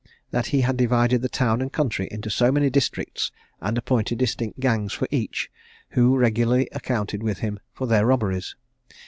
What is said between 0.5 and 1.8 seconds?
had divided the town and